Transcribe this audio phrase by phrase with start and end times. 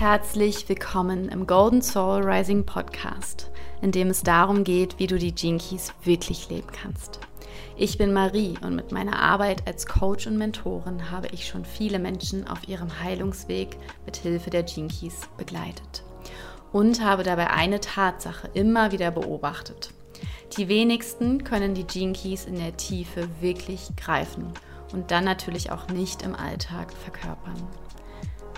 [0.00, 3.50] Herzlich willkommen im Golden Soul Rising Podcast,
[3.82, 7.20] in dem es darum geht, wie du die Gene Keys wirklich leben kannst.
[7.76, 11.98] Ich bin Marie und mit meiner Arbeit als Coach und Mentorin habe ich schon viele
[11.98, 16.02] Menschen auf ihrem Heilungsweg mit Hilfe der Gene Keys begleitet
[16.72, 19.92] und habe dabei eine Tatsache immer wieder beobachtet.
[20.56, 24.46] Die wenigsten können die Gene Keys in der Tiefe wirklich greifen
[24.94, 27.68] und dann natürlich auch nicht im Alltag verkörpern.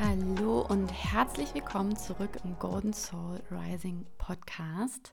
[0.00, 5.12] Hallo und herzlich willkommen zurück im Golden Soul Rising Podcast.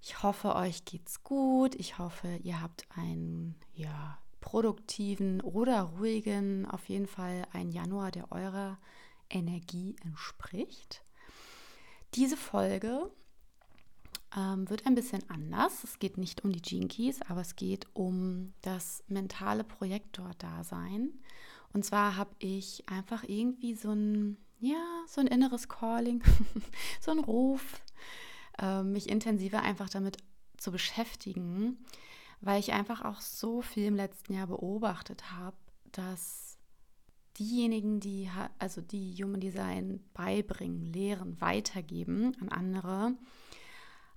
[0.00, 1.76] Ich hoffe, euch geht's gut.
[1.76, 8.32] Ich hoffe, ihr habt einen ja, produktiven oder ruhigen, auf jeden Fall einen Januar, der
[8.32, 8.76] eurer
[9.30, 11.04] Energie entspricht.
[12.14, 13.08] Diese Folge
[14.36, 15.84] ähm, wird ein bisschen anders.
[15.84, 21.12] Es geht nicht um die Gene Keys, aber es geht um das mentale Projektor-Dasein
[21.72, 26.22] und zwar habe ich einfach irgendwie so ein, ja, so ein inneres Calling,
[27.00, 27.80] so ein Ruf,
[28.58, 30.18] äh, mich intensiver einfach damit
[30.56, 31.78] zu beschäftigen,
[32.40, 35.56] weil ich einfach auch so viel im letzten Jahr beobachtet habe,
[35.92, 36.58] dass
[37.38, 38.28] diejenigen, die
[38.58, 43.14] also die Human Design beibringen, lehren, weitergeben an andere,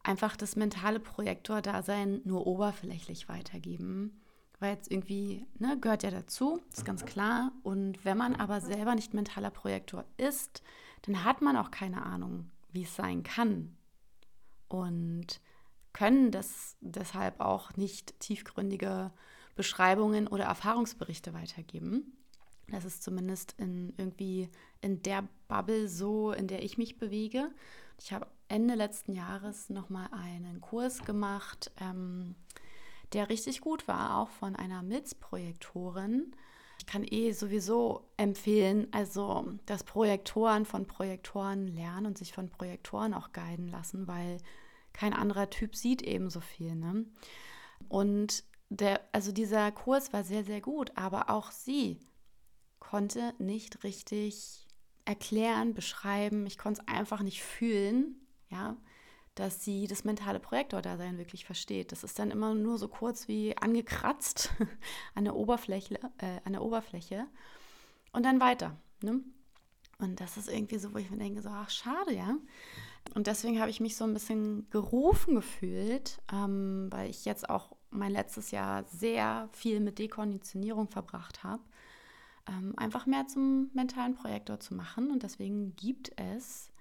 [0.03, 4.21] einfach das mentale Projektor-Dasein nur oberflächlich weitergeben
[4.65, 7.51] weil jetzt irgendwie, ne, gehört ja dazu, ist ganz klar.
[7.61, 10.63] Und wenn man aber selber nicht mentaler Projektor ist,
[11.03, 13.77] dann hat man auch keine Ahnung, wie es sein kann.
[14.67, 15.39] Und
[15.93, 19.11] können das deshalb auch nicht tiefgründige
[19.55, 22.17] Beschreibungen oder Erfahrungsberichte weitergeben.
[22.69, 24.49] Das ist zumindest in irgendwie
[24.81, 27.51] in der Bubble so, in der ich mich bewege.
[28.01, 31.71] Ich habe Ende letzten Jahres nochmal einen Kurs gemacht.
[31.79, 32.33] Ähm,
[33.13, 36.35] der richtig gut war, auch von einer MITS-Projektorin.
[36.79, 43.13] Ich kann eh sowieso empfehlen, also dass Projektoren von Projektoren lernen und sich von Projektoren
[43.13, 44.37] auch guiden lassen, weil
[44.93, 46.75] kein anderer Typ sieht eben viel.
[46.75, 47.05] Ne?
[47.87, 51.99] Und der, also dieser Kurs war sehr, sehr gut, aber auch sie
[52.79, 54.65] konnte nicht richtig
[55.05, 56.45] erklären, beschreiben.
[56.45, 58.15] Ich konnte es einfach nicht fühlen.
[58.49, 58.77] Ja,
[59.35, 61.91] dass sie das mentale Projektor-Dasein wirklich versteht.
[61.91, 64.51] Das ist dann immer nur so kurz wie angekratzt
[65.15, 67.27] an der Oberfläche, äh, an der Oberfläche
[68.13, 68.77] und dann weiter.
[69.03, 69.21] Ne?
[69.99, 72.37] Und das ist irgendwie so, wo ich mir denke, so, ach, schade, ja.
[73.13, 77.75] Und deswegen habe ich mich so ein bisschen gerufen gefühlt, ähm, weil ich jetzt auch
[77.91, 81.61] mein letztes Jahr sehr viel mit Dekonditionierung verbracht habe,
[82.47, 85.11] ähm, einfach mehr zum mentalen Projektor zu machen.
[85.11, 86.71] Und deswegen gibt es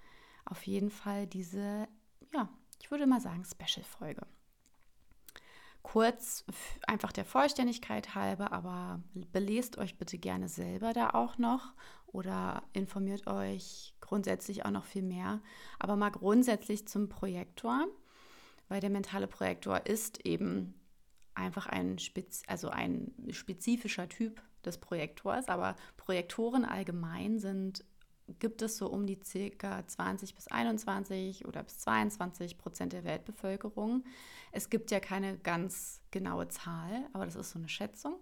[0.45, 1.87] auf jeden Fall diese
[2.35, 2.49] ja,
[2.81, 4.27] ich würde mal sagen, Special-Folge.
[5.81, 6.43] Kurz,
[6.87, 11.73] einfach der Vollständigkeit halber, aber belest euch bitte gerne selber da auch noch
[12.07, 15.41] oder informiert euch grundsätzlich auch noch viel mehr.
[15.79, 17.85] Aber mal grundsätzlich zum Projektor,
[18.67, 20.73] weil der mentale Projektor ist eben
[21.35, 27.85] einfach ein, Spez also ein spezifischer Typ des Projektors, aber Projektoren allgemein sind
[28.39, 34.03] gibt es so um die circa 20 bis 21 oder bis 22 Prozent der Weltbevölkerung.
[34.51, 38.15] Es gibt ja keine ganz genaue Zahl, aber das ist so eine Schätzung.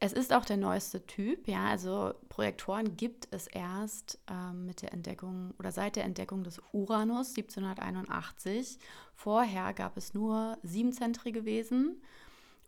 [0.00, 4.92] Es ist auch der neueste Typ, ja, also Projektoren gibt es erst ähm, mit der
[4.92, 8.78] Entdeckung oder seit der Entdeckung des Uranus 1781.
[9.16, 12.00] Vorher gab es nur siebenzentrige Wesen.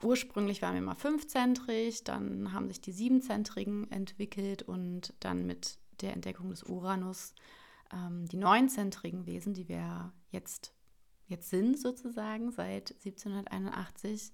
[0.02, 6.12] Ursprünglich waren wir mal fünfzentrig, dann haben sich die siebenzentrigen entwickelt und dann mit der
[6.12, 7.34] Entdeckung des Uranus
[7.92, 10.72] ähm, die neunzentrigen Wesen, die wir jetzt,
[11.26, 14.32] jetzt sind sozusagen seit 1781.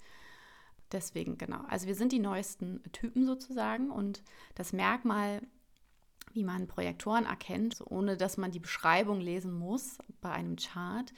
[0.93, 1.63] Deswegen, genau.
[1.69, 4.23] Also wir sind die neuesten Typen sozusagen und
[4.55, 5.43] das Merkmal
[6.37, 11.13] wie man Projektoren erkennt, ohne dass man die Beschreibung lesen muss bei einem Chart.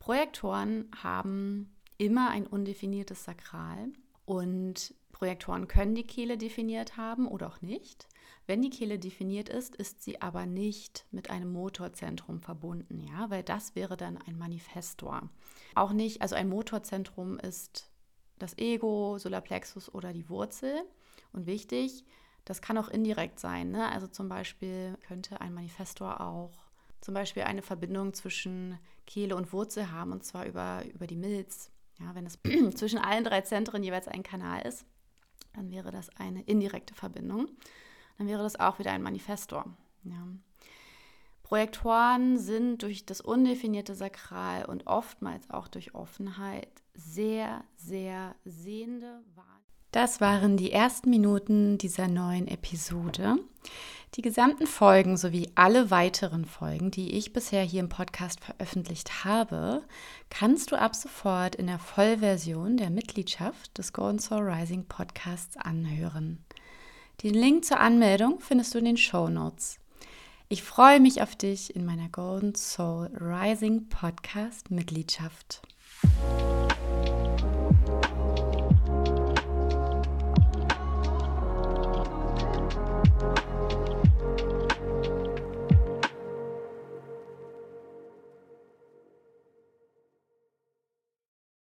[0.00, 3.92] Projektoren haben immer ein undefiniertes Sakral
[4.24, 8.08] und Projektoren können die Kehle definiert haben oder auch nicht.
[8.46, 13.42] Wenn die Kehle definiert ist, ist sie aber nicht mit einem Motorzentrum verbunden, ja, weil
[13.42, 15.28] das wäre dann ein Manifestor.
[15.74, 17.90] Auch nicht, also ein Motorzentrum ist
[18.38, 20.84] das Ego, Solarplexus oder die Wurzel.
[21.34, 22.06] Und wichtig,
[22.46, 23.72] das kann auch indirekt sein.
[23.72, 23.92] Ne?
[23.92, 26.52] Also zum Beispiel könnte ein Manifestor auch
[27.02, 31.70] zum Beispiel eine Verbindung zwischen Kehle und Wurzel haben, und zwar über, über die Milz.
[31.98, 32.38] Ja, wenn es
[32.74, 34.86] zwischen allen drei Zentren jeweils ein Kanal ist,
[35.52, 37.48] dann wäre das eine indirekte Verbindung.
[38.18, 39.64] Dann wäre das auch wieder ein Manifestor.
[40.04, 40.26] Ja.
[41.42, 49.69] Projektoren sind durch das undefinierte Sakral und oftmals auch durch Offenheit sehr, sehr sehende Wahrnehmung.
[49.92, 53.38] Das waren die ersten Minuten dieser neuen Episode.
[54.14, 59.82] Die gesamten Folgen sowie alle weiteren Folgen, die ich bisher hier im Podcast veröffentlicht habe,
[60.28, 66.44] kannst du ab sofort in der Vollversion der Mitgliedschaft des Golden Soul Rising Podcasts anhören.
[67.22, 69.78] Den Link zur Anmeldung findest du in den Show Notes.
[70.48, 75.62] Ich freue mich auf dich in meiner Golden Soul Rising Podcast Mitgliedschaft.